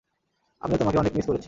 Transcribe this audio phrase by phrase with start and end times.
[0.61, 1.39] আমিও তোমাকে অনেক মিস করেছি।